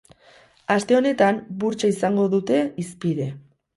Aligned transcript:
Aste 0.75 0.95
honetan, 0.99 1.37
burtsa 1.65 1.91
izango 1.93 2.25
dute 2.33 2.59
hizpide. 2.85 3.29